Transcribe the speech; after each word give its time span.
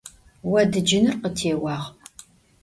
Vodıcınır 0.49 1.15
khıtêuağ. 1.21 1.77